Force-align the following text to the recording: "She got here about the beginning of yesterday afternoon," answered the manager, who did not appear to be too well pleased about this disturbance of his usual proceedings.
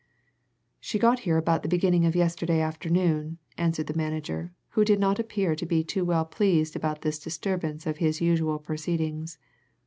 "She 0.79 0.97
got 0.97 1.19
here 1.29 1.37
about 1.37 1.61
the 1.61 1.69
beginning 1.69 2.07
of 2.07 2.15
yesterday 2.15 2.59
afternoon," 2.59 3.37
answered 3.55 3.85
the 3.85 3.93
manager, 3.95 4.51
who 4.69 4.83
did 4.83 4.99
not 4.99 5.19
appear 5.19 5.55
to 5.55 5.65
be 5.67 5.83
too 5.83 6.03
well 6.03 6.25
pleased 6.25 6.75
about 6.75 7.03
this 7.03 7.19
disturbance 7.19 7.85
of 7.85 7.97
his 7.97 8.19
usual 8.19 8.57
proceedings. 8.57 9.37